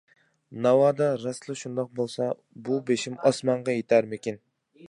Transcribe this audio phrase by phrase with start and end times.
[0.65, 2.31] ناۋادا راستلا شۇنداق بولسا
[2.69, 4.43] بۇ بېشىم ئاسمانغا يىتەرمىكىن؟!